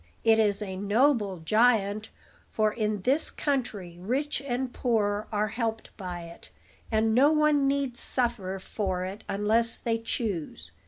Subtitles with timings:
[0.23, 2.09] It is a noble giant;
[2.49, 6.49] for in this country rich and poor are helped by it,
[6.91, 10.71] and no one need suffer for it unless they choose.